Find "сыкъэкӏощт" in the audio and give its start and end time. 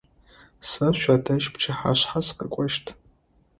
2.25-2.85